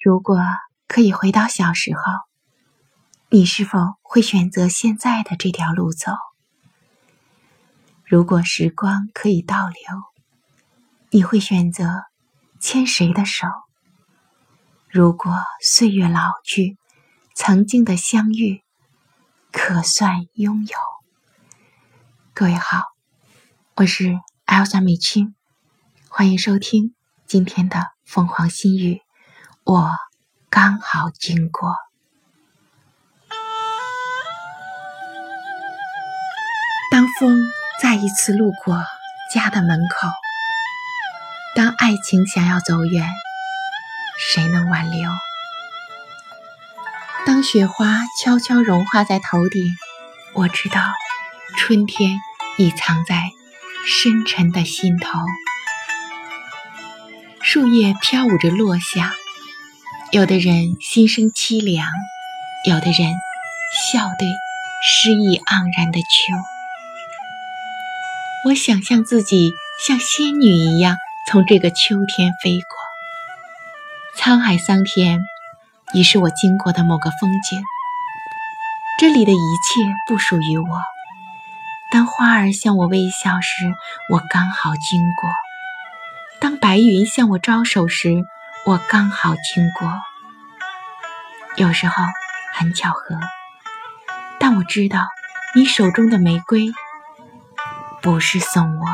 [0.00, 0.38] 如果
[0.86, 2.02] 可以回到小时候，
[3.30, 6.12] 你是否会选择现在的这条路走？
[8.04, 9.76] 如果时光可以倒流，
[11.10, 12.04] 你会选择
[12.60, 13.48] 牵谁的手？
[14.88, 16.78] 如果岁月老去，
[17.34, 18.62] 曾经的相遇
[19.50, 20.76] 可算拥有？
[22.32, 22.84] 各位好，
[23.74, 25.34] 我是艾莎美青，
[26.08, 26.94] 欢迎收听
[27.26, 29.02] 今天的凤凰心语。
[29.68, 29.90] 我
[30.48, 31.76] 刚好经过。
[36.90, 37.38] 当风
[37.82, 38.82] 再一次路过
[39.30, 40.08] 家的门口，
[41.54, 43.10] 当爱情想要走远，
[44.18, 45.10] 谁能挽留？
[47.26, 49.76] 当雪花悄悄融化在头顶，
[50.32, 50.80] 我知道
[51.58, 52.18] 春天
[52.56, 53.32] 已藏在
[53.86, 55.18] 深沉的心头。
[57.42, 59.12] 树叶飘舞着落下，
[60.10, 61.86] 有的人心生凄凉，
[62.64, 63.12] 有的人
[63.92, 64.26] 笑对
[64.82, 66.34] 诗意盎然的秋。
[68.46, 69.52] 我想象自己
[69.86, 70.96] 像仙女一样
[71.30, 75.20] 从这个秋天飞过，沧海桑田
[75.92, 77.62] 已是我经过的某个风景。
[78.98, 80.80] 这里的一切不属于我。
[81.92, 83.74] 当花儿向我微笑时，
[84.10, 85.28] 我刚好经过；
[86.40, 88.24] 当白云向我招手时，
[88.68, 89.90] 我刚好经过。
[91.56, 92.04] 有时候
[92.52, 93.18] 很巧合，
[94.38, 95.08] 但我知道
[95.54, 96.70] 你手中的玫瑰。
[98.02, 98.86] 不是送我，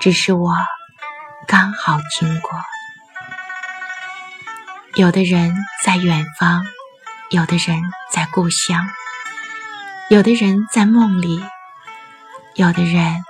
[0.00, 0.56] 只是我
[1.46, 2.50] 刚好经过。
[4.96, 6.66] 有的人在远方，
[7.30, 8.84] 有的人在故乡，
[10.10, 11.40] 有的人在梦里，
[12.54, 13.24] 有的人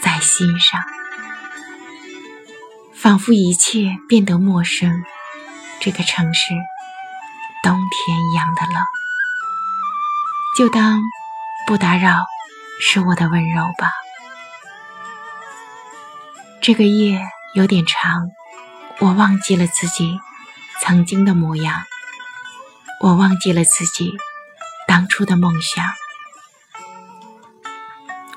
[0.00, 0.82] 在心上。
[3.04, 5.04] 仿佛一切变得陌生，
[5.78, 6.54] 这个城市
[7.62, 8.82] 冬天一样的冷，
[10.56, 11.02] 就当
[11.66, 12.24] 不打扰。
[12.80, 13.92] 是我的温柔吧。
[16.62, 17.20] 这个夜
[17.54, 18.30] 有点长，
[19.00, 20.18] 我忘记了自己
[20.80, 21.82] 曾经的模样，
[23.00, 24.14] 我忘记了自己
[24.88, 25.84] 当初的梦想。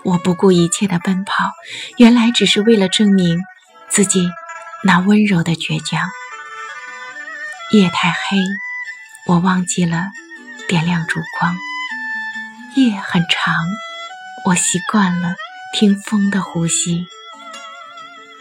[0.03, 1.51] 我不顾一切的奔跑，
[1.95, 3.39] 原来只是为了证明
[3.89, 4.29] 自己
[4.83, 6.09] 那温柔的倔强。
[7.71, 8.37] 夜太黑，
[9.25, 10.11] 我忘记了
[10.67, 11.55] 点亮烛光。
[12.75, 13.53] 夜很长。
[14.45, 15.35] 我习惯了
[15.73, 17.05] 听风的呼吸。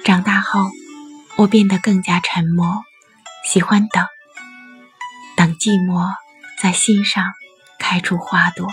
[0.05, 0.71] 长大后，
[1.37, 2.85] 我变得更加沉默，
[3.45, 4.07] 喜欢等，
[5.37, 6.09] 等寂寞
[6.61, 7.33] 在心上
[7.81, 8.69] 开出花朵。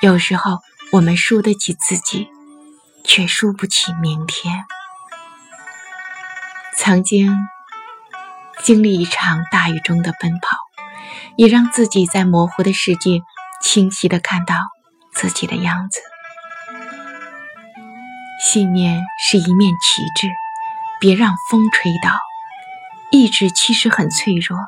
[0.00, 0.60] 有时候，
[0.92, 2.28] 我们输得起自己，
[3.02, 4.64] 却输不起明天。
[6.82, 7.36] 曾经
[8.62, 10.56] 经历一场大雨中的奔跑，
[11.36, 13.20] 也让自己在模糊的世界
[13.60, 14.54] 清晰的看到。
[15.12, 16.00] 自己的样子，
[18.42, 20.32] 信念是一面旗帜，
[20.98, 22.16] 别让风吹倒。
[23.10, 24.58] 意志其实很脆弱，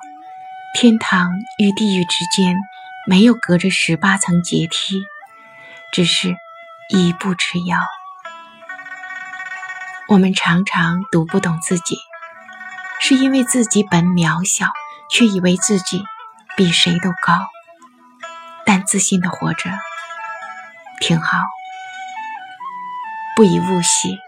[0.79, 2.59] 天堂与地狱之间
[3.09, 5.03] 没有隔着十八层阶梯，
[5.93, 6.37] 只是
[6.91, 7.79] 一步之遥。
[10.13, 11.97] 我们常常读不懂自己，
[13.01, 14.71] 是因为自己本渺小，
[15.09, 16.05] 却以为自己
[16.55, 17.49] 比谁都高，
[18.67, 19.71] 但自信的活着。
[21.01, 21.39] 挺好，
[23.35, 24.19] 不以物喜，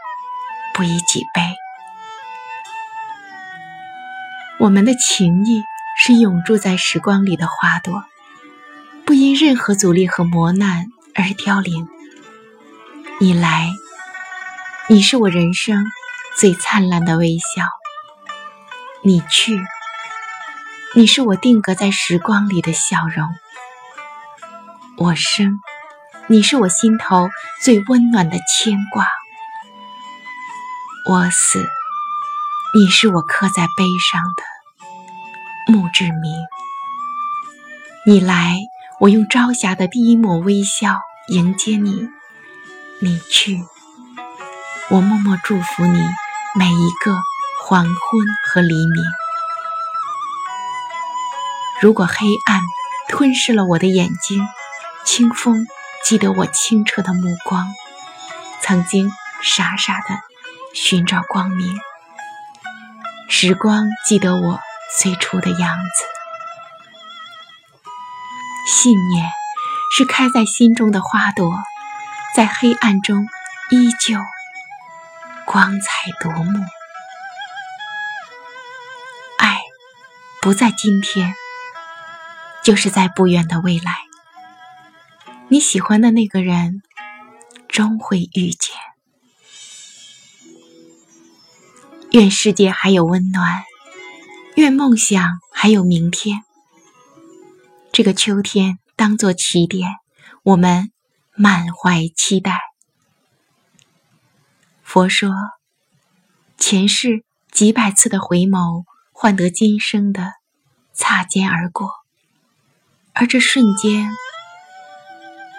[0.73, 1.43] 不以己悲。
[4.59, 5.65] 我们的情谊
[5.99, 8.05] 是永驻在时光里的花朵，
[9.05, 11.87] 不因任何阻力和磨难而凋零。
[13.21, 13.69] 你来，
[14.87, 15.87] 你是我人生
[16.37, 17.65] 最灿烂的微笑；
[19.03, 19.59] 你去，
[20.95, 23.27] 你是我定格在时光里的笑容。
[24.99, 25.59] 我生。
[26.27, 27.29] 你是我心头
[27.63, 29.07] 最温暖的牵挂，
[31.11, 31.69] 我死，
[32.75, 36.33] 你是我刻在碑上的墓志铭。
[38.07, 38.57] 你来，
[39.01, 40.99] 我用朝霞的第一抹微笑
[41.29, 42.09] 迎接你；
[43.03, 43.63] 你去，
[44.91, 45.99] 我默默祝福你
[46.59, 47.17] 每一个
[47.63, 47.95] 黄昏
[48.47, 49.03] 和黎明。
[51.81, 52.61] 如果黑暗
[53.09, 54.47] 吞噬了我的眼睛，
[55.05, 55.67] 清风。
[56.05, 57.67] 记得我清澈的目光，
[58.61, 59.11] 曾经
[59.43, 60.21] 傻傻的
[60.75, 61.81] 寻找光明。
[63.31, 64.61] 时光记得我
[64.99, 66.05] 最初的样子。
[68.67, 69.31] 信念
[69.97, 71.57] 是开在心中的花朵，
[72.37, 73.27] 在黑暗中
[73.71, 74.19] 依旧
[75.47, 76.61] 光彩夺目。
[79.39, 79.61] 爱
[80.41, 81.35] 不在今天，
[82.63, 83.95] 就是在不远的未来，
[85.49, 86.83] 你喜欢的那个人
[87.69, 88.75] 终会遇见。
[92.13, 93.65] 愿世界还有温暖，
[94.57, 96.43] 愿梦想还有明天。
[97.93, 99.91] 这个秋天当做起点，
[100.43, 100.91] 我们
[101.37, 102.74] 满怀期待。
[104.95, 105.33] 佛说，
[106.57, 110.35] 前世几百次的回眸，换得今生的
[110.93, 111.91] 擦肩而过，
[113.13, 114.09] 而这瞬间，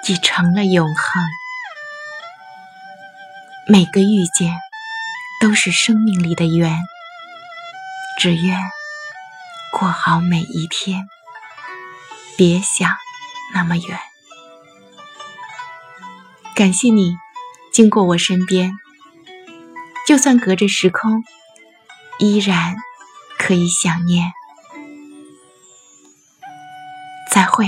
[0.08, 1.22] 已成了永恒。
[3.68, 4.56] 每个遇见，
[5.42, 6.80] 都是生命里的缘。
[8.18, 8.58] 只愿
[9.74, 11.10] 过好每一天，
[12.38, 12.90] 别想
[13.54, 14.00] 那么远。
[16.56, 17.18] 感谢你
[17.74, 18.72] 经过我身边。
[20.06, 21.24] 就算隔着时空，
[22.20, 22.76] 依然
[23.40, 24.32] 可以想念。
[27.32, 27.68] 再会。